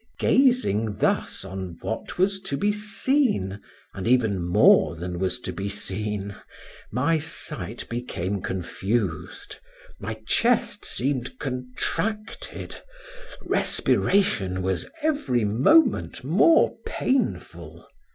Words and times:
Gazing 0.17 0.97
thus 0.97 1.45
on 1.45 1.77
what 1.81 2.17
was 2.17 2.39
to 2.39 2.57
be 2.57 2.71
seen, 2.71 3.61
and 3.93 4.07
even 4.07 4.43
more 4.43 4.95
than 4.95 5.19
was 5.19 5.39
to 5.41 5.53
be 5.53 5.69
seen, 5.69 6.35
my 6.89 7.19
sight 7.19 7.87
became 7.87 8.41
confused, 8.41 9.57
my 9.99 10.19
chest 10.25 10.85
seemed 10.85 11.37
contracted, 11.37 12.81
respiration 13.43 14.63
was 14.63 14.89
every 15.03 15.45
moment 15.45 16.23
more 16.23 16.77
painful. 16.83 17.87